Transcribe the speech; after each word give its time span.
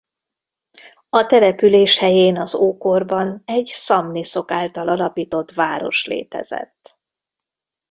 A 1.09 1.25
település 1.25 1.97
helyén 1.97 2.37
az 2.37 2.55
ókorban 2.55 3.41
egy 3.45 3.65
szamniszok 3.65 4.51
által 4.51 4.89
alapított 4.89 5.51
város 5.51 6.05
létezett. 6.05 6.99